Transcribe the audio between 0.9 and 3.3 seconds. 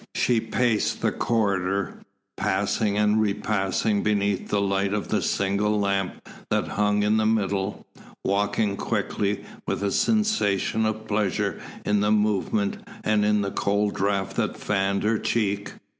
the corridor, passing and